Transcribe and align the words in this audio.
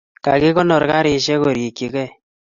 kakikonor 0.23 0.83
karisiek 0.91 1.39
korikchigei. 1.43 2.09